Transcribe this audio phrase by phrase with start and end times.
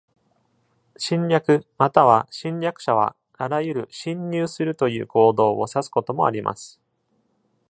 [0.97, 6.81] 侵略または侵略者はあらゆる「侵入する」という行動を指すこともあります。